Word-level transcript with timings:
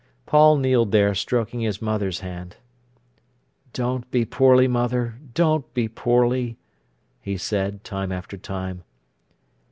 Paul 0.25 0.57
kneeled 0.57 0.91
there, 0.91 1.13
stroking 1.13 1.59
his 1.59 1.79
mother's 1.79 2.21
hand. 2.21 2.57
"Don't 3.71 4.09
be 4.09 4.25
poorly, 4.25 4.67
mother—don't 4.67 5.71
be 5.75 5.87
poorly!" 5.87 6.57
he 7.21 7.37
said 7.37 7.83
time 7.83 8.11
after 8.11 8.35
time. 8.35 8.83